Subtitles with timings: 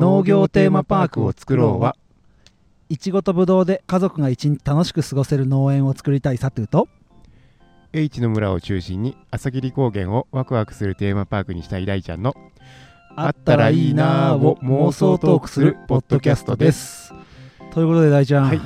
[0.00, 1.96] 農業テーマパークを作ろうは
[2.88, 6.88] いちごとぶどうで家族が一日楽しく過ごせる農園を作りたいサトゥーと
[7.92, 12.34] H の村を中心に朝霧高原をワクワクするテーマパークにしたい大ちゃんの
[13.16, 17.14] あったらいいなーを妄想トークするポッドキャストです。
[17.72, 18.60] ということで大ちゃん、はい。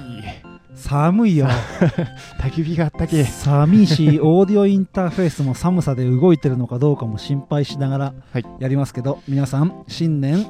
[0.74, 1.46] 寒いよ。
[2.40, 3.22] 焚き火があったけ。
[3.22, 3.86] 寒い。
[3.86, 8.44] しオーディオインターフェースも寒さで動いてるのかどうかも心配しながらはい。
[8.58, 10.44] やりますけど、皆さん新年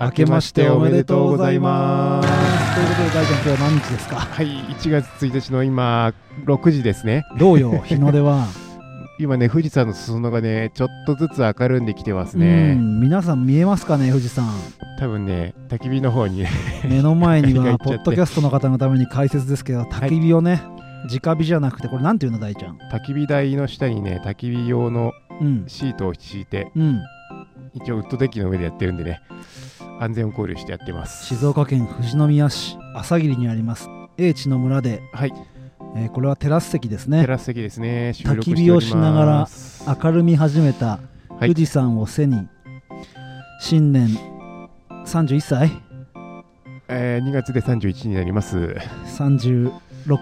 [0.00, 2.74] 明けましておめでとうございます。
[2.74, 4.16] ということで大ちゃん今日は何日ですか？
[4.16, 6.12] はい1月1日の今
[6.44, 7.24] 6時ですね。
[7.38, 8.46] どうよ日の出は？
[9.18, 14.46] 今ね富士山の裾野がねちょっとずつ明るんできてますうねん皆さん見えますかね富士山。
[14.98, 16.40] 多分ね焚き火の方に。
[16.42, 16.48] ね
[16.88, 20.60] 目の前には ポッドキャストの方のために解説ですけど焚き火をね、
[21.10, 22.78] 直火じゃなくてこれなんていうの大ちゃん？
[22.92, 25.64] 焚き火台の下にね焚き火用のうん。
[25.66, 27.00] シートを敷いてうん。
[27.74, 29.20] 一応ウッドデッキの上でやってるんでね
[30.00, 31.26] 安全を考慮してやってます。
[31.26, 33.88] 静岡県富士宮市朝霧にあります
[34.18, 35.32] 英知の村で、はい。
[35.96, 38.12] えーこれはテラス席ですテねラス席ですね。
[38.14, 39.48] 焚き火をしながら
[40.02, 41.00] 明るみ始めた
[41.38, 41.54] はい。
[41.54, 42.48] 富士山を背に、
[43.60, 44.08] 新年
[45.04, 45.70] 31歳？
[46.88, 48.76] えー2月で31になります。
[49.18, 49.72] 36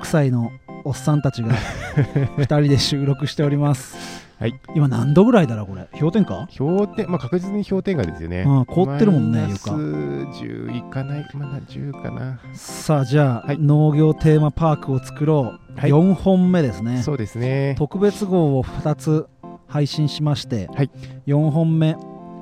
[0.04, 0.50] 歳の
[0.84, 1.54] おっさんたちが
[2.36, 3.96] 2人で収録しております。
[4.38, 4.60] はい。
[4.74, 5.88] 今何度ぐらいだろうこれ？
[5.98, 6.46] 氷点下？
[6.58, 8.42] 氷点まあ確実に氷点下ですよね。
[8.46, 9.70] うん凍ってるもんね床。
[9.72, 12.38] 10いかないまだ10かな。
[12.52, 13.58] さあじゃあ、はい。
[13.58, 15.90] 農業テーマパークを作ろう、はい。
[15.90, 17.02] 4本目ですね。
[17.02, 17.74] そうですね。
[17.78, 19.26] 特別号を2つ
[19.68, 20.90] 配信しまして、はい。
[21.26, 21.96] 4本目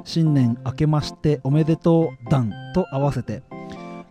[0.04, 3.42] 新年明けましておめでとう団と合わせて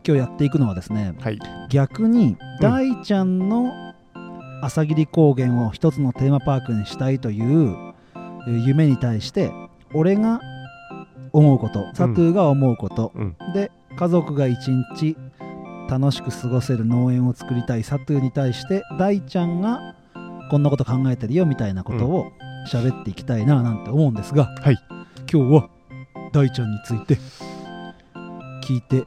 [0.07, 1.39] 今日やっていくのはですねはい。
[1.69, 2.37] 逆にうん。
[2.61, 3.91] 大ちゃんの
[4.62, 7.76] 朝霧高原を一つのテーマパークにしたいという
[8.48, 9.52] えー夢に対して
[9.94, 10.40] 俺が
[11.34, 13.36] 思うことサトゥーが思うこと、うん。
[13.54, 15.17] で家族が一日
[15.89, 17.84] 楽しく過ごせる農園を作りたい。
[17.84, 19.95] サトゥーに対して大ちゃんが
[20.50, 22.32] こんなこと考えてるよみたいなことを
[22.71, 24.77] 喋っていきたいななんて思うんですが、はい。
[25.32, 25.70] 今日は
[26.33, 27.17] 大ちゃんについて
[28.64, 29.05] 聞いて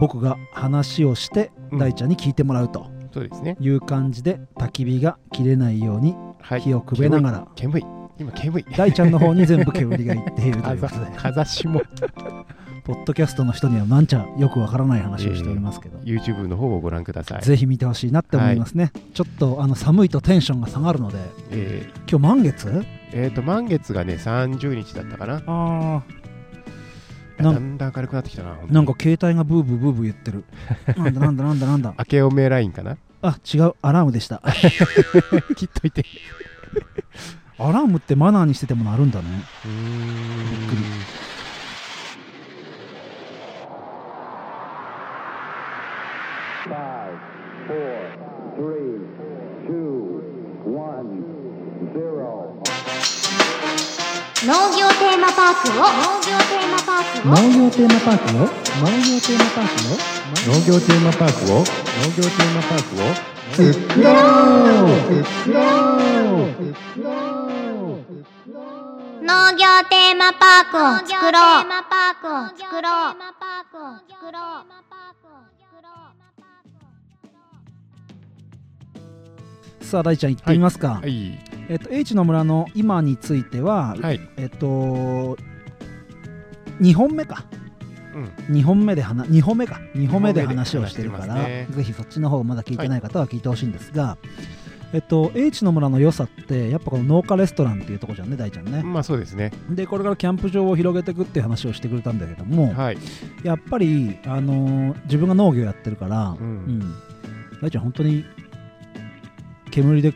[0.00, 1.78] 僕が話をしてうん。
[1.78, 3.56] 大ちゃんに聞いてもらうとそうですね。
[3.60, 6.60] いう感じで焚き火が切れないようにはい。
[6.60, 7.48] 火をくべながら。
[7.54, 7.80] 煙。
[7.80, 7.84] い
[8.18, 8.60] 今煙。
[8.60, 11.06] い大ちゃんの方に全部煙がいっているということで。
[11.16, 11.82] かざしも。
[12.84, 17.42] ポッドキャストの人にはなんちゃよくわからない話をしておりますけど、YouTube の方をご覧ください。
[17.42, 21.18] ぜひ見てほしいなって思いますね、ちょっとあの寒いとテンションが下がるので。
[21.52, 22.10] えー。
[22.10, 22.84] 今日満月？
[23.12, 25.42] えーと満月がね30日だったかな。
[25.46, 26.02] あ
[27.42, 30.44] だんだん明るくなってきたななんか携帯がブーブーブーブー言ってる。
[30.96, 31.94] なんだなんだなんだなんだ。
[31.98, 32.96] 明けおめラインかな？
[33.22, 33.74] あ違う。
[33.82, 34.42] アラームでした。
[35.56, 36.04] 切っといて。
[37.58, 39.28] アラームってマナーにしててもなるんだね。
[39.64, 40.82] びっくり.
[54.44, 56.21] 農業テーマパークを
[57.24, 59.94] 農業テーマパークを農業テーマパークを
[60.44, 61.54] 農業テーマパークを？
[61.54, 63.14] 農業テーマパークを？
[69.22, 71.62] 農業テーマパークを作ろう。
[71.62, 72.90] 作ろう農業テーマパークを作ろう。
[72.90, 74.32] テーマパークを作ろう。
[74.32, 74.40] 作ろ
[79.80, 81.38] うさあ大ちゃん行ってみますか、はい。
[81.68, 84.20] えっと H の村の今については、はい。
[84.36, 85.36] えっと
[86.80, 87.44] 2本目か。
[88.14, 88.54] うん。
[88.56, 89.80] 2本目で話2本目か。
[89.94, 91.66] 2本目で二本目で話をしてるから、ね。
[91.70, 94.18] ぜひそっちの方まだ聞いてない方は聞いてほしいんですが、
[94.92, 99.50] えっと H の村の良さってやっぱこの農家レストランっていうとこじゃんね大ちゃんね、まあそうですね。
[99.70, 102.98] でこれからキャンプ場を広げていくっていう話をしてくれたんだけども、はい。
[103.42, 106.94] やっぱり、あのー自分が農業やってるから、ううんん。
[107.62, 108.24] 大ちゃん本当に
[109.70, 110.12] 煙で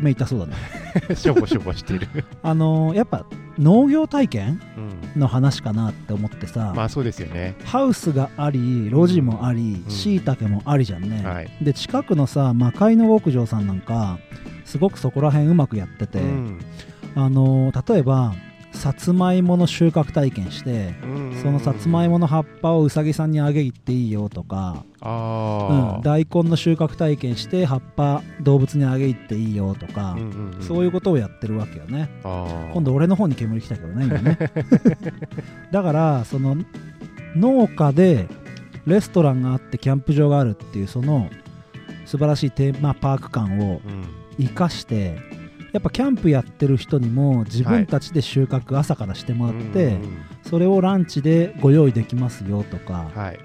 [0.00, 0.54] 目痛そうだね。
[1.16, 2.06] しょぼしょぼしてる。
[2.42, 3.26] あのーやっぱ
[3.58, 4.60] 農業体験？
[4.76, 5.20] うん。
[5.20, 7.54] の話かなって思ってさ、まあそうですよね。
[7.64, 9.90] ハウスがあり路地もありうん。
[9.90, 11.50] しいたけもありじゃんね、はい。
[11.62, 14.18] で近くのさ魔界の牧場さんなんか
[14.64, 16.60] すごくそこら辺うまくやってて、うん。
[17.14, 18.34] あのー例えば
[18.74, 32.08] さつまいもの収穫体験してうんそのさつまいもの葉っぱをうさぎさんにあげ行っていいよとか、うん、大根の収穫体験して葉っぱ動物にあげ行っていいよとか、うんうんうんそういうことをやってるわけよね。
[32.22, 34.38] 今度俺の方に煙来たけどね今ね。
[35.70, 36.56] だからその
[37.36, 38.28] 農家で
[38.86, 41.28] レストランがあってキャンプ場があるっていうその
[42.06, 44.04] 素晴らしいテーマパーク感をうん。
[44.38, 45.18] 生かして
[45.74, 53.40] やっぱキャンプやってる人にも自分たちで収穫朝からしてもらって、うんうんそそれをランチでご用意できますよとか、はい。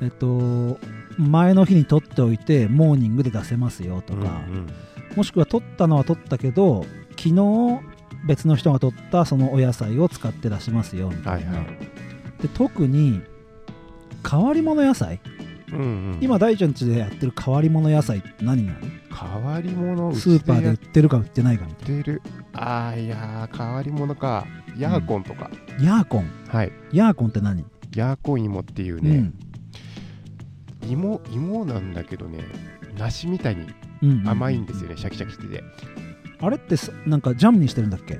[0.00, 0.78] えっと、
[1.18, 4.68] 前の日に取っておいてモーニングで出せますよとか、うん。
[5.16, 6.84] もしくは取ったのは取ったけど
[7.16, 7.80] 昨日
[8.28, 11.66] 別の人が取ったそのお野菜を使って出しますよみたいな、はいはい。
[12.42, 13.22] で特に
[14.30, 15.20] 変わり者野菜、
[15.72, 15.84] うんう
[16.16, 16.18] ん。
[16.20, 18.86] 今大ちゃん家でやってる変わり者野菜って何がある？
[19.14, 22.22] 変わり者スーパーで売やっってるか売ってないかみたいてる
[22.52, 24.46] ああいやー変わり者か。
[24.78, 26.30] ヤーコンとか、なヤーコン？
[26.48, 26.72] はい。
[26.92, 27.64] ヤーコンって何、
[27.94, 29.32] ヤーコン芋っていうね、
[30.82, 30.90] うん。
[30.90, 32.38] 芋芋なんだけどね
[32.98, 33.66] 梨みたいに
[34.02, 35.62] うんうん甘いんですよね、シャキシャキしてて。
[36.40, 38.18] あれってさなんかジャムにしてるんだっけ？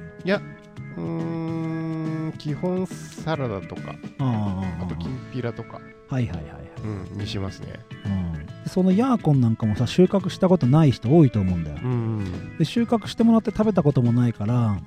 [0.97, 7.81] うーん基本サラダとかあときんぴらとか、はいはいはいはい、うん、にしますね。
[8.05, 11.79] うん、そのヤーコンなんかもさ収穫したことない人多いと思うんだよ。
[11.83, 14.79] うんうんで収穫してもらって食べたこともないから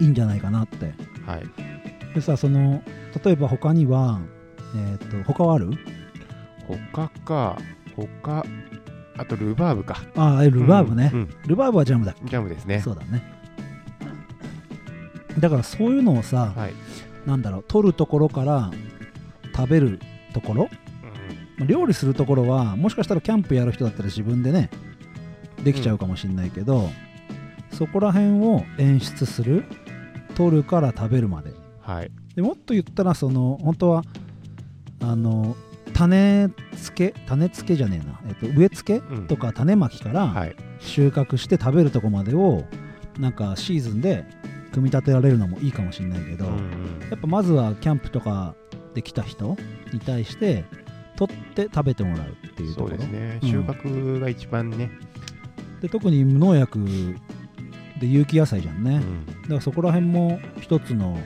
[0.00, 0.92] いいんじゃないかなって。
[1.26, 2.14] はい。
[2.14, 2.82] でさその
[3.24, 4.20] 例えば他には
[4.74, 5.70] えっ、と他はある？
[6.92, 7.58] 他か
[7.96, 8.44] 他
[9.16, 10.02] あとルバーブか。
[10.16, 11.30] ああルバーブね、うんうん。
[11.46, 12.76] ルバーブはジャムだっジャムですね。
[12.76, 13.41] けそうだね
[15.38, 16.74] だからそういうのをさ、はい、
[17.26, 18.70] なんだろう取るところから
[19.54, 20.00] 食べる
[20.34, 20.68] ところ
[21.56, 24.70] まあ料理するところはもしかしたらキャンプやる人だったら自分でね
[25.62, 26.90] できちゃうかもしれないけど、
[27.70, 29.64] そこら辺を演出する
[30.34, 31.52] 取るから食べるまで。
[31.80, 32.10] はい。
[32.34, 34.02] でもっと言ったらその本当は
[35.00, 35.56] あの
[35.92, 39.26] 種付け種付けじゃねえな、えっと、植え付けうん。
[39.26, 40.56] とか種まきからはい。
[40.80, 42.64] 収穫して食べるとこまでを
[43.20, 44.24] なんかシーズンで
[44.72, 46.60] 組み立てられるのもいいかもしれないけど、うんうん。
[47.10, 48.54] やっぱまずはキャンプとか
[48.94, 49.56] で来た人
[49.92, 50.64] に対して
[51.16, 52.96] 取って食べてもらうっていうところ。
[52.96, 53.48] そうですね、うん。
[53.48, 54.90] 収穫が一番ね、
[55.80, 56.80] で特に無農薬
[58.00, 59.26] で有機野菜じゃんね、うん。
[59.26, 61.18] だからそこら辺も一つの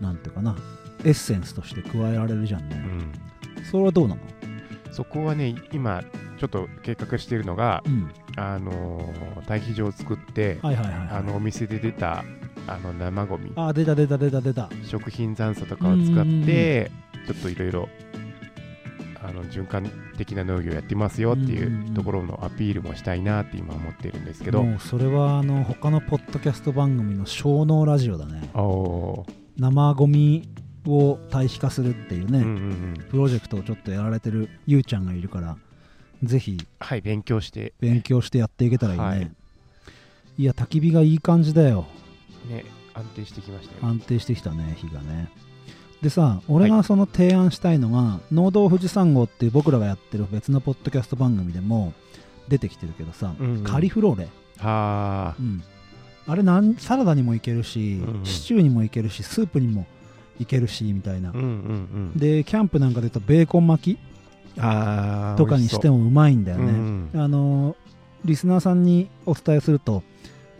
[0.00, 0.56] なんていうかな
[1.04, 2.84] エッセンスとして加えられるじゃんね、
[3.56, 3.64] うん。
[3.64, 4.20] それはどうなの？
[4.90, 6.02] そこはね今
[6.38, 12.24] ちょっと計画しているのが、うんあのー堆肥場を作って、はいはいはい、はい、あのお店で出た
[12.66, 13.52] あの生ゴミ。
[13.56, 14.68] あー出た出た出た出た。
[14.84, 16.90] 食品残渣とかを使って
[17.26, 17.88] ちょっといろいろ
[19.22, 28.50] あの循環的な農業やってますよっていうところのアピールもしたいなって今思ってるんですけど、もうそれはあの他のポッドキャスト番組の小脳ラジオだね。
[29.56, 30.48] 生ゴミ
[30.86, 32.54] を堆肥化するっていうね、うんうんう
[32.98, 33.06] ん。
[33.10, 35.56] プロジェクトをちょっとやられてるゆうちゃんがいるから
[36.22, 36.58] ぜひ。
[36.78, 37.72] はい勉強して。
[37.80, 39.30] 勉強してやっていけたらいいね、はい。
[40.38, 41.86] い、や焚き火がいい感じだよ。
[42.48, 42.64] ね
[42.94, 45.30] 安定してきましたよ、安定してきたね火がね。
[46.02, 51.92] でさ俺がその提案したいのが「農道富士山号」っていう僕らがやってる別のポッドキャスト番組でも
[52.48, 53.64] 出てきてるけどさ、うんうん。
[53.64, 54.24] カリフローレ、
[54.58, 55.34] はあ。
[55.38, 55.62] うん、
[56.26, 58.24] あれなんサラダにもいけるし、うんうん。
[58.24, 59.86] シチューにもいけるしスープにも
[60.40, 61.46] いけるしみたいな、うんうんう
[62.16, 62.18] ん。
[62.18, 63.98] でキャンプなんかで言うとベーコン巻き
[64.56, 67.16] とかにしてもうまいんだよね、うんう。
[67.16, 67.76] んあの
[68.24, 70.02] リスナーさんにお伝えすると、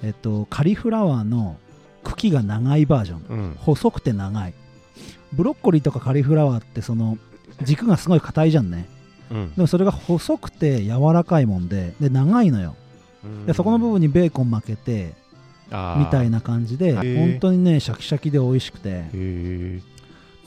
[0.02, 1.58] えっと、カリフラワーの
[2.02, 3.24] 茎が長いバージョン。
[3.28, 3.56] うん。
[3.58, 4.54] 細くて長い。
[5.32, 7.18] ブロッコリーとかカリフラワーってその
[7.62, 8.88] 軸がすごい硬いじゃんね。
[9.30, 9.54] うん。
[9.54, 12.74] でもそれが細くて柔らかいもんでで長いのよ。
[13.46, 15.14] でそこの部分にベーコン巻けて
[15.70, 17.30] みたいなな感じでー。
[17.30, 19.04] 本当にねシャキシャキで美味しくて。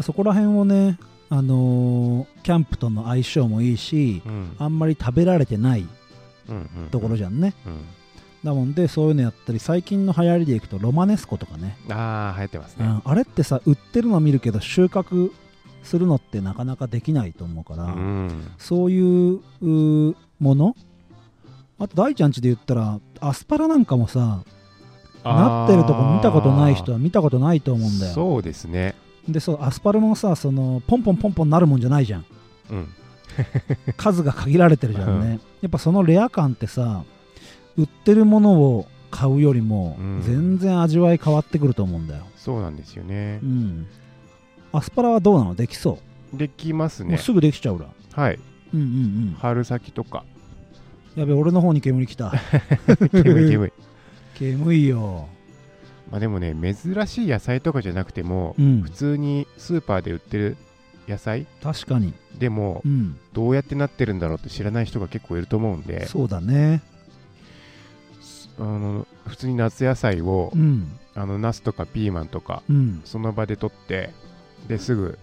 [0.01, 0.99] そこら辺をね
[1.29, 4.55] あのーキャンプとの相性もいいしうん。
[4.59, 5.87] あんまり食べられてない
[6.47, 7.53] うんうんところじゃんね。
[7.65, 7.79] うん。
[8.43, 12.85] だもんでそういうのやったり最近の流行りでいくとロマネスコとかね、ああ流行ってますね。
[12.85, 15.31] うん、あれってさ売ってるの見るけど収穫
[15.81, 18.51] するのってなかなかできないと思うから、うん。
[18.59, 19.41] そういう
[20.39, 20.75] もの
[21.79, 24.43] あと大ちゃんちで言ったらアスパラなんかもさ
[25.23, 28.13] なってるとこ見たことない人は見たことないと思うんだよ。
[28.13, 28.93] そうですね
[29.27, 32.25] でそうアスパラもさそのポンポンポンポンなるもんじゃないじゃん。
[32.69, 32.87] うん。
[33.97, 37.03] 数が限られてるじゃんね、やっぱそのレア感ってさ
[37.77, 40.21] 売ってるものを買うよりもうん。
[40.21, 42.25] 全然味わい変わってくると思うんだよ。
[42.35, 43.39] そうなんですよね。
[43.43, 43.87] うん。
[44.71, 45.55] アスパラはどうなの？
[45.55, 45.99] できそ
[46.33, 47.17] できますね。
[47.17, 48.39] すぐできちゃうらはい。
[48.73, 48.89] うんうんう
[49.31, 49.35] ん。
[49.39, 50.23] 春先とか。
[51.15, 52.33] やべ俺の方に煙きた。
[53.11, 53.67] 煙い煙。
[53.67, 53.71] い
[54.35, 55.27] 煙いよ
[56.11, 58.81] まあでもね珍しい野菜とかじゃなくてもうん。
[58.81, 60.57] 普通にスーパーで売ってる
[61.07, 61.45] 野菜？
[61.61, 62.13] 確かに。
[62.37, 63.17] でもうん。
[63.33, 66.05] どうやってなってるんだろうって知らない人が結構いると思うんで。
[66.07, 66.81] そうだね。
[68.57, 70.97] あの普通に夏野菜をうん。
[71.15, 73.01] あのナスとかピーマンとかうん。
[73.05, 74.11] その場で取って
[74.67, 75.17] ですぐ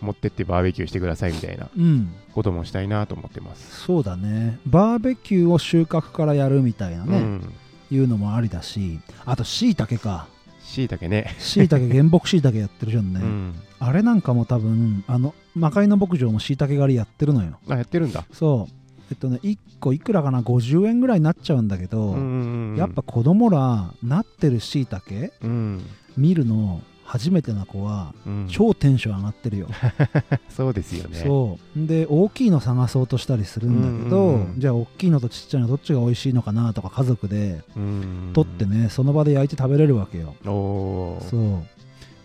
[0.00, 2.12] 持ってってバーベキューしてくださいみたいなうん。
[2.34, 3.84] こともしたいなと思ってます。
[3.84, 4.58] そうだね。
[4.66, 7.52] バーベキューを収穫からやるみたいなね、うん。
[7.90, 10.28] いうのもありだしあとしいたけか。
[10.60, 11.34] しいたけね。
[11.38, 13.54] しいたけ原木しいたけやってるじゃんね、うん。
[13.78, 17.58] あれなんかも多分あの魔界の牧場もしいたけ狩りやってるのよ。
[17.68, 18.24] あやってるんだ。
[18.32, 18.72] そう。
[19.10, 28.46] えっとね1個いくらかな？50円ぐらいになっちゃうんだけど、うんうんうんやっぱ子供らなってるしいたけうん見るの初めてな子はうん。
[28.50, 29.68] 超テンション上がってるよ、
[30.50, 31.18] そうですよね。
[31.24, 31.86] そう。
[31.86, 34.60] で大きいの探そうとしたりするんだけど、うんうんうん。
[34.60, 40.34] じゃあ大きいのとちっちゃいのどっちが美味しいのかなとか家族でうん取ってねその場で焼いて食べれるわけよ。
[40.44, 41.76] そう。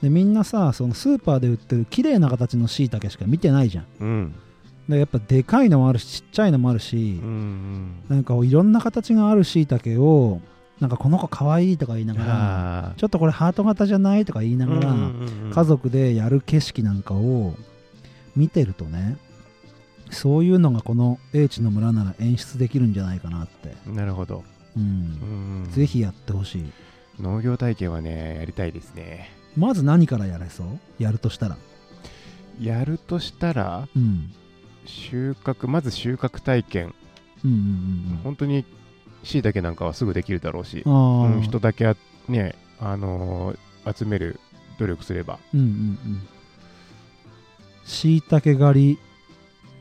[0.03, 3.85] でみんなさそのスーパーで売ってる綺麗な形のしいたけしか見てないじゃん。
[3.99, 4.35] うん。
[4.89, 7.29] でやっぱでかいのもあるしちっちゃいのもあるしうん
[8.09, 8.15] う、ん。
[8.15, 10.41] なんかいろんな形があるしいたけを
[10.81, 12.27] なんかこの子かわいいとか言いながら
[12.87, 15.51] あちょっとこれハート型じゃないとか言いながら、うんうんうんうん。
[15.53, 17.53] 家族でやる景色なんかを
[18.35, 19.17] 見てるとね
[20.09, 24.43] そういうのがこの英知の村なら演出できるんじゃないかなって、なるほど、
[24.75, 24.83] うん。
[25.65, 25.71] うん。
[25.71, 26.71] ぜひやってほしい。
[27.19, 29.29] 農業体験はねやりたいですね。
[29.55, 30.67] まず何からやれそう？
[30.97, 31.57] やるとしたら。
[32.59, 34.33] やるとしたらうん。
[34.85, 36.95] 収穫まず収穫体験。
[37.45, 38.19] うんうん。
[38.23, 38.65] 本当に
[39.23, 40.89] しいたけなんかはすぐできるだろうしう
[41.37, 41.95] ん、人だけあ
[42.27, 43.57] ねあのー
[43.97, 44.39] 集める
[44.77, 45.39] 努力すれば。
[45.55, 46.27] うんうんうん。
[47.83, 48.99] しいたけ狩り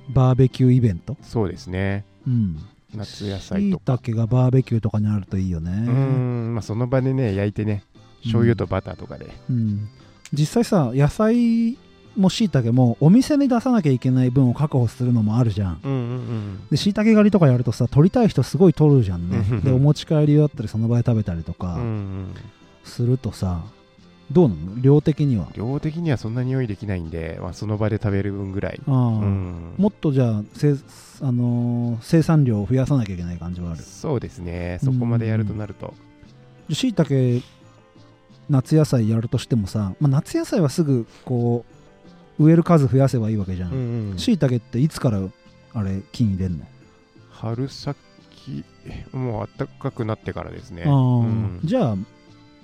[0.09, 1.19] バーベキューイベント？
[1.21, 2.07] そうですね。
[2.27, 2.59] うん。
[2.95, 5.71] 夏野菜としいたかけがバーベキューとかにあるといいよね。
[5.71, 7.85] うーん、まあ、その場でね焼いてね
[8.23, 9.89] 醤油とバターとかで、うん、
[10.33, 11.77] 実際さ野菜
[12.21, 15.81] もしいたけもお店に出さなきゃいけない分を確保するのもあるじゃん。
[15.83, 16.69] うん、うんうん。
[16.71, 19.39] でしいたけ狩りとかやるとさ取りたい人すごい取るじゃんね。
[19.39, 19.61] うん。
[19.63, 22.35] でお持ち帰りだったりその場で食べたりとかん
[22.85, 23.65] するとさ
[24.31, 24.81] どうなの？
[24.81, 25.49] 量的には？
[25.55, 30.75] 量的にはそんなに用意できないんで、まあ、その場で食べる分ぐらい、うん、もっとじゃあせ、
[31.21, 33.83] あのー生産量を増やさなきゃいけない感じはある。
[33.83, 34.79] そうですね。
[34.85, 35.95] そこまでやるとなると、
[36.71, 37.43] しいたけ
[38.49, 41.75] 夏野菜やるとしてもさ、まあ、夏野菜はすぐこう
[42.41, 45.21] 植える数増やせばいいわけじゃうんしいたけっていつから
[45.75, 46.65] あれ菌入れんの？
[47.31, 47.97] 春先
[49.13, 50.85] もう暖かくなってからですね。
[50.87, 51.61] うん。
[51.63, 51.97] じゃあ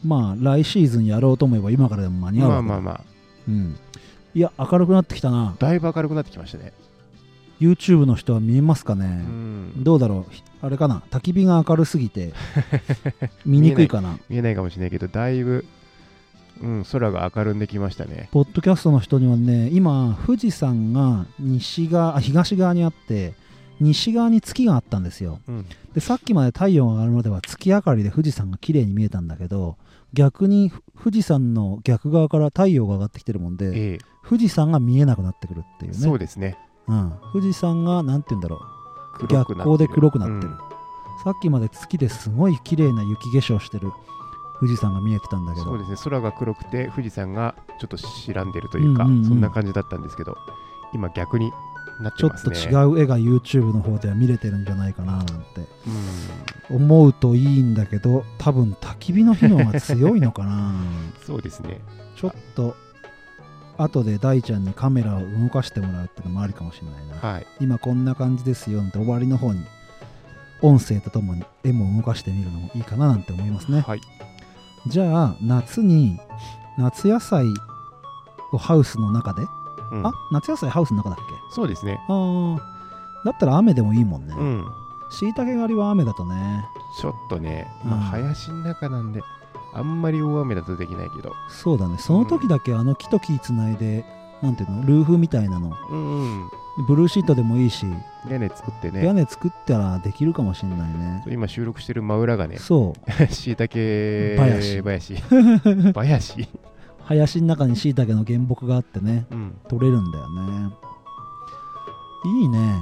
[0.04, 3.00] まあ来シーズンやろうと思えば今からでも間に合うまあまあまあ。
[3.49, 3.76] うん、
[4.35, 5.54] いや明るくなってきたな。
[5.59, 6.73] だいぶ明るくなってきましたね。
[7.61, 9.85] YouTube の人は見えますかうね、ん。
[9.85, 10.33] どうだろう？
[10.33, 11.02] ひあれかな？
[11.11, 12.33] 焚き火が明るすぎて
[13.45, 14.18] 見にくいかな？
[14.28, 15.64] 見えないかもしれないけどだいぶ、
[16.63, 18.29] うん、空が明るんできましたね。
[18.33, 23.35] ポッドキャストの人にはね今富士山が西側あ東側にあって
[23.81, 25.41] 西側に月があったんですよ。
[25.49, 25.67] うん。
[25.95, 29.77] でさっきまで太陽が上がるまでは月明かりで富士山が綺麗に見えたんだけど
[30.13, 33.99] 逆にふ富士山の逆側から太陽が上がってきてるもんでええ。
[34.27, 35.99] 富士山が見えなくなってくるっていうね。
[35.99, 36.59] そうですね。
[36.89, 38.61] うん、富士山がなんて言うんだろ
[39.21, 39.27] う。
[39.29, 40.57] 逆光で黒くなってる、うん。
[41.25, 43.91] さっきまで月ですごい綺麗な雪化粧してる
[44.61, 45.67] 富士山が見えてたんだけど。
[45.67, 45.97] そうですね。
[46.05, 49.25] 空が黒くて富士山がちょっと白んでるというか、うんうんうん。
[49.25, 50.37] そんな感じだったんですけど
[50.95, 51.53] 今逆に
[52.01, 55.33] なってちょっとますね違う絵が YouTube の方では見れてるんじゃないかななんて。
[56.71, 56.77] うん。
[56.77, 60.75] 思うといいんだけど多分焚き火の火の方が強いのかな。
[61.25, 61.81] そうですね。
[62.17, 62.75] ちょっと
[63.79, 67.47] 後で大ちゃんにカメラを動かしてもらうってのもありかもしれないな、はい。
[67.61, 69.61] 今こんな感じですよって終わりの方に
[70.63, 73.83] 音声とともに絵も動かしてみるのもいいかななんて思いますね。
[73.83, 74.01] はい
[74.88, 76.19] じゃあ夏に
[76.78, 77.45] 夏野菜
[78.52, 79.43] をハウスの中で、
[79.90, 80.07] うん。
[80.07, 81.23] あ夏野菜ハウスの中だっけ？
[81.50, 81.99] そうですね。
[82.09, 82.59] あー。
[83.25, 84.35] だったら雨でもいいもんね。
[84.37, 84.64] うん。
[85.11, 86.64] しいたけ狩りは雨だとね。
[87.00, 89.23] ちょっとね、まあ、うん林の中なんで
[89.75, 91.33] あんまり大雨だとできないけど。
[91.49, 91.99] そうだね。
[91.99, 94.05] その時だけあの木と木つないで、
[94.43, 94.83] なんていうの？
[94.87, 95.76] ルーフみたいなの。
[95.90, 96.50] うんうん
[96.85, 97.87] ブルーシートでもいいし、
[98.30, 101.25] 屋根作って屋ね根作ったらできるかもしれないね。
[101.28, 103.33] 今収録してる真裏がねそう。
[103.33, 104.83] しいたけ林。
[104.83, 105.14] 林。
[105.95, 106.49] 林。
[107.04, 109.56] 林の中にしいたけの原木があってねうん。
[109.68, 110.71] 取れるんだよね。
[112.40, 112.75] いいね。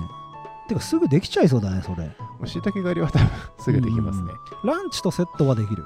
[0.69, 2.11] てかすぐできちゃいそうだねそれ。
[2.49, 4.33] しいたけ狩りは多分すぐできますね、
[4.65, 5.85] ランチとセットはできる。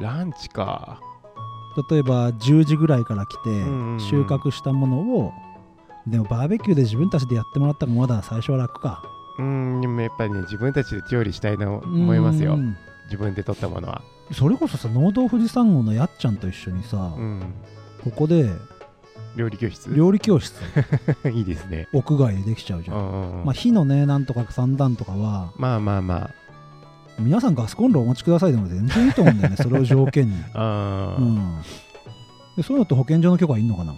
[0.00, 1.00] ランチか。
[1.90, 4.00] 例えば10時ぐらいから来てんうんうん。
[4.00, 5.32] 収穫したものを
[6.10, 9.02] でもバーベキューで自分たちでやってもらったらまだ最初は楽か。
[9.38, 12.54] うんでもやっぱりね自分たちで調理したいな思いますよ。
[12.54, 12.76] うん。
[13.04, 14.02] 自分で取ったものは。
[14.32, 17.54] それこそさ農道富士山号のやっちゃんと一緒にさ、うん。
[18.04, 18.50] ここで
[19.36, 19.94] 料理教室？
[19.94, 20.60] 料理教室。
[21.32, 21.88] いいですね。
[21.92, 23.44] 屋外でできちゃうじゃん、うんうんうん。
[23.44, 26.30] まあ、火のねなんとか三段とかはまあまあま
[27.18, 31.62] 皆さんガスコンロお持ちくださいでも全然いいと思うんだよねそれを条件に、あ あー、うん、
[32.56, 33.94] でそういうのって保健所の許可いんのかな？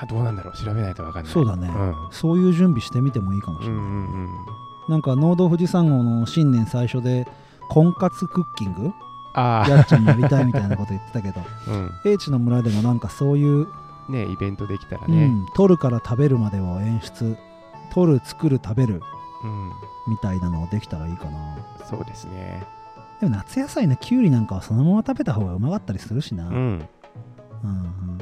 [0.00, 0.56] あどうなんだろう。
[0.56, 1.32] 調べないと分かんない。
[1.32, 1.68] そうだね。
[1.68, 1.94] うん。
[2.10, 4.30] そういう準備してみてもいいかもしれない、うんうんうん。
[4.88, 7.26] なんか農道富士山号の新年最初で
[7.68, 8.92] 婚活クッキング？
[9.34, 11.40] あやっちゃんやりたいみたいなこと言ってたけど。
[11.40, 11.90] あうん。
[12.04, 13.66] 英知の村でもなんかそういう、
[14.08, 15.26] ねイベントできたらね。
[15.26, 17.36] うん、取るから食べるまでを演出
[17.92, 19.02] 取る作る食べる
[19.44, 19.70] うん、
[20.08, 21.58] みたいなのをできたらいいかな。
[21.88, 22.64] そうですね。
[23.20, 26.52] でも夏野菜のきゅうりなんかはそのまま食べた方がうまかったりするしな、うん。
[26.52, 28.18] うんうんうん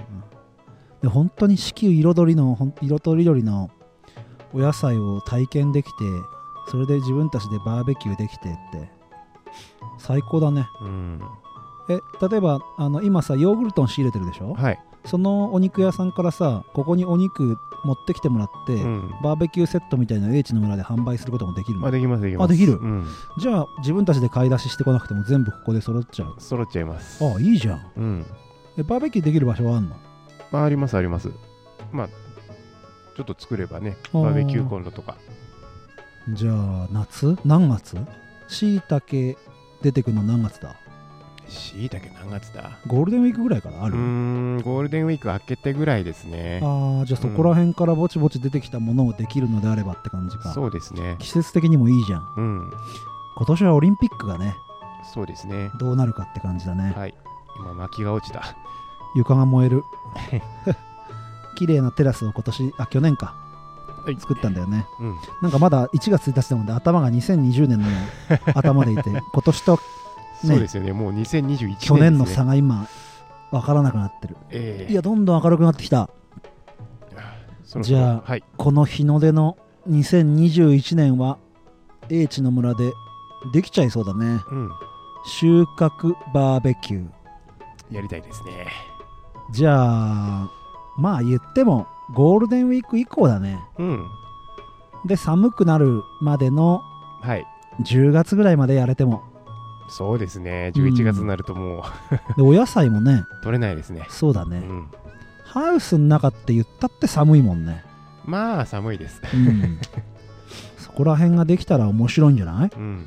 [1.02, 3.71] で本当に四季彩りの色とりどりの
[4.52, 5.92] お野菜を体験できて
[6.71, 8.90] それで自分たちでバーベキューできてって
[9.99, 10.66] 最高だね。
[10.83, 11.21] うん。
[11.88, 14.54] え例えばあの今さヨーグルトン仕入れてるでしょ？
[14.54, 19.11] はい、そのお肉屋さんからさここにお肉持ってきてもらって、うん。
[19.23, 21.87] バーベキューセットみたいな英知の村で販売することもできるの？
[21.87, 22.50] あできますできます。
[22.50, 22.75] あできる？
[22.75, 23.07] うん、
[23.38, 26.35] じゃあ自分たちで買い出ししてこなくても全部ここで揃っちゃう。
[26.38, 27.25] 揃っちゃいます。
[27.25, 27.92] あいいじゃん。
[27.97, 28.26] うん。
[28.78, 29.97] えバーベキューできる場所はあんの？
[29.97, 30.09] ま
[30.52, 31.30] あありますあります。
[31.92, 32.09] まあ
[33.16, 35.16] ちょっと作ればねバーベキューコンロとか。
[36.28, 37.37] じゃあ夏？
[37.45, 37.97] 何月？
[38.49, 39.37] しいたけ
[39.83, 40.76] 出てくるの何月だ？
[41.49, 42.78] しいたけ何月だ？
[42.87, 43.95] ゴールデンウィークぐらいからある？
[43.95, 46.61] うーんゴールデンウィーク明けてぐらいですね。
[46.62, 50.52] ああじゃあそこら辺からぼちぼち出てきたものをできるのであればって感じか。
[50.52, 51.16] そうですね。
[51.19, 52.35] 季節的にもいいじゃん。
[52.37, 52.71] うん。
[53.37, 54.54] 今年はオリンピックがね
[55.12, 55.71] そうですね。
[55.78, 56.92] どうなるかって感じだね。
[56.97, 57.14] はい。
[57.59, 58.54] 今薪が落ちた
[59.14, 59.84] 床が燃える。
[61.56, 63.34] 綺麗なテラスを今年あ去年か。
[64.04, 64.16] はい。
[64.18, 64.86] 作ったんだよね。
[64.98, 65.16] うん。
[65.42, 67.86] なんかまだ1月1日なので頭が2020年の
[68.54, 69.78] 頭でいて今年と
[70.44, 70.92] そうですよね。
[70.92, 72.86] もう2021年ね、去年の差が今
[73.50, 74.36] 分からなくなってる。
[74.50, 74.92] ええ。
[74.92, 76.08] いやどんどん明るくなってきた。
[77.82, 78.44] じゃあはい。
[78.56, 81.38] この日の出の2021年は
[82.08, 82.92] 英知の村で
[83.52, 84.40] できちゃいそうだね。
[84.50, 84.70] うん。
[85.26, 87.20] 収穫バーベキュー。
[87.94, 88.66] やりたいですね
[89.52, 89.75] じゃ
[90.45, 90.50] あ
[90.99, 93.59] まあ言ってもゴールデンウィーク以降だね。
[93.78, 94.07] うん。
[95.07, 96.83] で寒くなるまでの
[97.23, 97.47] はい。
[97.83, 99.23] 10月ぐらいまでやれても。
[99.88, 100.71] そうですね。
[100.75, 101.83] 11月になるとも
[102.35, 103.25] う、でお野菜もね。
[103.42, 104.04] 取れないですね。
[104.09, 104.88] うそうだね、ん。
[105.45, 107.83] ハウスの中って言ったって寒いもんね。
[108.25, 109.21] まあ寒いです。
[109.35, 109.78] うん。
[110.78, 112.71] そこら辺ができたら面白いんじゃない？
[112.76, 113.06] うん。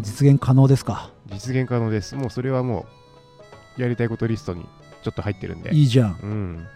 [0.00, 1.10] 実現可能ですか？
[1.30, 2.14] 実現可能です。
[2.16, 2.86] もうそれはもう
[3.76, 4.66] やりたいことリストに
[5.02, 5.74] ちょっと入ってるんで。
[5.74, 6.18] いいじゃん。
[6.22, 6.66] うん。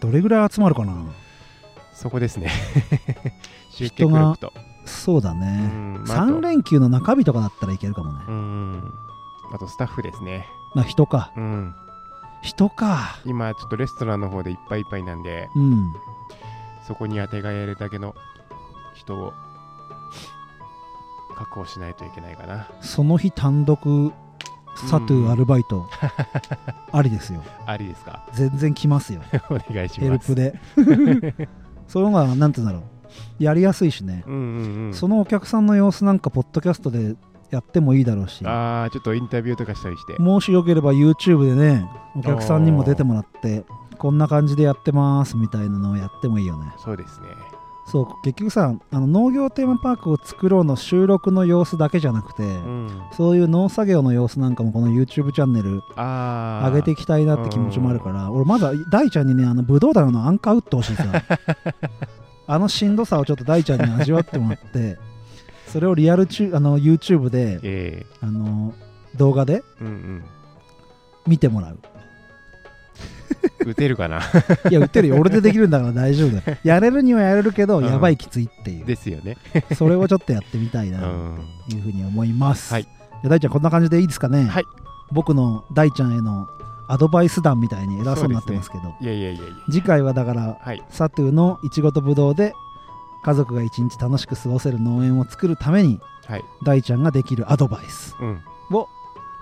[0.00, 0.94] どれぐらい集まるかな？
[1.92, 2.50] そこですね。
[3.70, 4.52] 集客力と
[4.84, 6.04] そうだうね、ん。
[6.04, 6.32] まああと。
[6.34, 8.94] 3連休の中日とかだったらいけるかもね、うん。
[9.52, 10.46] あとスタッフですね。
[10.74, 11.32] まあ人か。
[11.36, 11.74] うん。
[12.42, 13.18] 人か。
[13.24, 15.92] 今ちょっとレストランの方でいっぱいいっぱいなんでうん。
[16.86, 18.14] そこに当てがえるだけの
[18.94, 19.34] 人を
[21.36, 22.68] 確保しないといけないかな。
[22.80, 24.12] その日単独
[24.86, 25.86] サトゥーアルバイト、
[26.92, 27.42] ありですよ。
[27.66, 28.24] ありですか？
[28.32, 29.20] 全然来ますよ。
[29.50, 30.58] お願いしヘルますプで。
[31.88, 32.84] その方がなんて言うんだろ
[33.40, 33.42] う。
[33.42, 34.94] やりやすいしね、うんうんうん。
[34.94, 37.16] そのお客さんの様子なんかポッドキャストで
[37.50, 38.44] やってもいいだろうし。
[38.46, 40.20] ああちょっとインタビューとかしたりして。
[40.20, 43.64] もしよければ YouTube でねお客さんにも出てもらって
[43.96, 46.66] こんな感じでやってますみたいなのをやってもいいよね。
[46.84, 47.26] そうですね
[47.90, 53.02] そう結局さあの農業テーマパークを作ろうの収録の様子だけじゃなくて、うん。
[53.16, 61.04] そういう農作業の様子なんかもこの YouTube チャンネル上げていきたいなって気持ちもあるから俺まずは大ちゃんにねあのブドウ棚のアンカー打ってほしいさ。
[62.46, 64.98] あのしんどさをちょっと大ちゃんに味わってもらって
[65.66, 68.72] それをリアルチュあの YouTube でえあの
[69.16, 69.62] 動画で
[71.26, 71.72] 見てもらう。
[71.72, 71.97] うん
[73.68, 74.20] 打てるかな？
[74.70, 75.16] いや打てるよ。
[75.16, 76.58] 俺でできるんだから大丈夫だよ。
[76.64, 77.84] やれるにはやれるけど、うん。
[77.86, 78.86] やばいきついっていう。
[78.86, 79.36] ですよね。
[79.76, 82.88] それをちょっとやってみたいうなんというふうに思います、はい。
[83.24, 84.64] 大ちゃんこんな感じでいいですかね、はい。
[85.12, 86.48] 僕の大ちゃんへの
[86.88, 88.94] アドバイス団みたいに偉そうになってますけど。
[89.00, 89.54] いやいやいやいや。
[89.70, 90.82] 次回はだからはい。
[90.90, 92.52] サトゥのいちごとぶどうで
[93.24, 96.44] 家族が一日楽しく過ごせる農園を作るためにはい。
[96.64, 98.40] 大ちゃんができるアドバイスうん。
[98.70, 98.88] を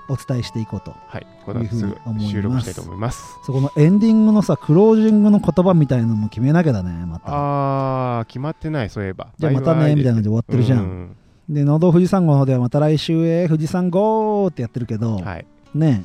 [0.08, 2.24] お伝えしていこうとはいうふうに思います。
[2.26, 3.22] ぐ収録したいと思います。
[3.44, 7.32] そこのエンディングのさクロージングの言葉みたいなのも決めなきゃだねまた。
[7.32, 9.28] ああ決まってないそういえば。
[9.38, 11.16] じゃあまたねみたいな感じで終わってるじゃん、うん。
[11.48, 15.46] で農道富士山号の方ではまた来週へ富士山号ってやってるけど、はい。
[15.74, 16.04] ね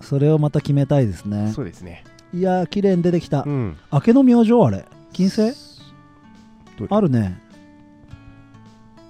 [0.00, 1.52] それをまた決めたいですね。
[1.54, 2.04] そうですね。
[2.32, 3.76] いやー綺麗に出てきた、うん。
[3.92, 4.84] 明けの明星あれ？
[5.12, 5.52] 金星？
[6.90, 7.40] あるね。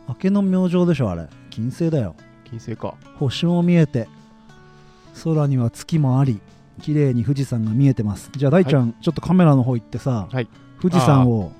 [0.09, 1.27] 明けの明星でしょあれ。
[1.51, 2.15] 金星だよ
[2.51, 2.95] 金星か。
[3.19, 4.09] 星も見えて
[5.25, 6.41] 空には月もあり
[6.81, 8.31] 綺麗に富士山が見えてます。
[8.37, 10.49] じゃあ大ちゃん、ちょっとカメラの方行ってさ、はい。
[10.81, 11.53] 富士山を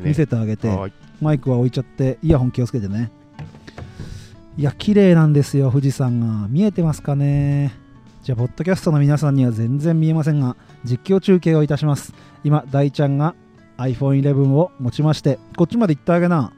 [0.00, 0.92] 見せてあげて、はい。
[1.20, 3.10] マイクは置いちゃってイヤホン気をつけてね。
[4.58, 6.48] いや綺麗なんですよ富士山が。
[6.48, 7.72] 見えてますかね？
[8.22, 12.12] じゃあポッドキャストの皆さんには全然見えませんが実況中継をいたします。
[12.44, 13.34] 今大ちゃんが
[13.78, 16.52] iPhone11 を持ちましてこっちまで行ってあげな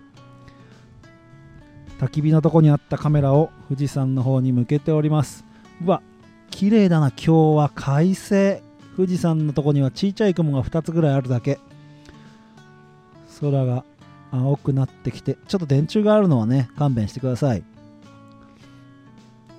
[1.98, 5.44] 焚き火のとこにあったカメラを富士山の方に向けております。
[5.84, 6.02] うわ
[6.50, 8.62] 綺麗だな今日は快晴。
[8.96, 11.58] 富士山のとこには小さい雲が2つぐらいあるだけ。
[13.40, 13.84] 空が
[14.30, 17.62] 青くなってきてちょっと電柱があるのはね勘弁してください。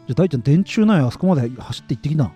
[0.08, 2.32] じゃあ大ちゃん電柱ないあそこまで走って行ってきな。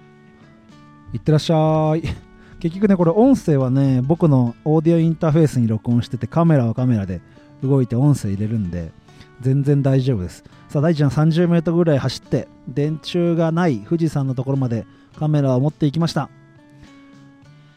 [1.14, 2.04] 行ってらっしゃい。
[2.60, 7.22] 結局ねこれ音声はね僕のオーディオインターフェースに録音しててカメラはカメラで
[7.64, 8.92] 動いて音声入れるんで
[9.42, 10.44] 全然大丈夫です。
[10.68, 14.86] さあ大ちゃん 30m ぐらい走って電柱がない富士山のところまで
[15.18, 16.30] カメラを持っていきました。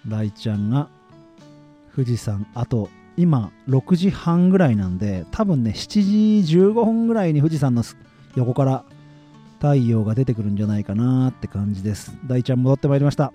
[0.07, 0.89] 大ちゃんが
[1.95, 7.85] 富士山あと今6時半ぐらいなんで多分ね7時15分ぐらいに富士山の
[8.35, 8.85] 横から
[9.59, 12.17] 太陽が出てくるんじゃないかなって感じです。
[12.27, 13.33] 大ちゃん戻ってまいりました。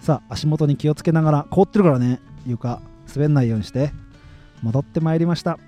[0.00, 2.82] さあ足元に気をつけながら凍ってるからね床
[3.14, 3.92] 滑んないようにして
[4.62, 5.58] 戻ってまいりました。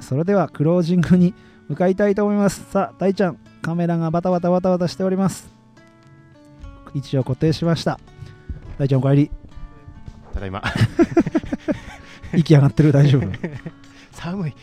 [0.00, 1.34] それではクロージングに
[1.68, 2.64] 向かいたいと思います。
[2.70, 5.48] さあ大ちゃんカメラがバタバタバタバタしております。
[6.94, 7.98] 位置を固定しました。
[8.78, 9.30] 大ちゃんお帰り。
[10.32, 10.62] ただいま。
[12.34, 12.92] 息上がってる。
[12.92, 13.24] 大丈夫？
[13.24, 13.28] い
[14.12, 14.54] 寒い。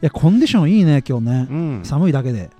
[0.00, 1.46] やコンディションいいね今日ね。
[1.50, 1.80] うん。
[1.84, 2.50] 寒いだけで。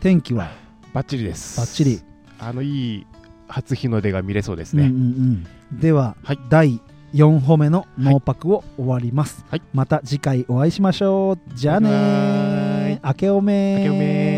[0.00, 0.50] 天気は？
[0.94, 1.58] バッチリです。
[1.58, 2.00] バッチリ、
[2.38, 3.06] あのいい
[3.48, 6.38] 初日の出が見れそうですうんうんね、うん、では、はい。
[6.48, 6.80] 第
[7.14, 9.62] 4歩目のノーパクを終わります、はい。
[9.72, 11.38] また次回お会いしましょう。
[11.54, 13.00] じゃあねバイバーイ。
[13.02, 14.37] 明けおめ